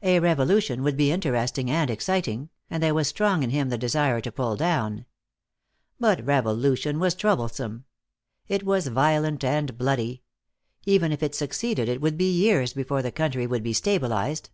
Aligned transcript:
A 0.00 0.20
revolution 0.20 0.82
would 0.82 0.96
be 0.96 1.12
interesting 1.12 1.70
and 1.70 1.90
exciting, 1.90 2.48
and 2.70 2.82
there 2.82 2.94
was 2.94 3.08
strong 3.08 3.42
in 3.42 3.50
him 3.50 3.68
the 3.68 3.76
desire 3.76 4.22
to 4.22 4.32
pull 4.32 4.56
down. 4.56 5.04
But 6.00 6.24
revolution 6.24 6.98
was 6.98 7.14
troublesome. 7.14 7.84
It 8.48 8.62
was 8.62 8.86
violent 8.86 9.44
and 9.44 9.76
bloody. 9.76 10.22
Even 10.86 11.12
if 11.12 11.22
it 11.22 11.34
succeeded 11.34 11.90
it 11.90 12.00
would 12.00 12.16
be 12.16 12.32
years 12.32 12.72
before 12.72 13.02
the 13.02 13.12
country 13.12 13.46
would 13.46 13.62
be 13.62 13.74
stabilized. 13.74 14.48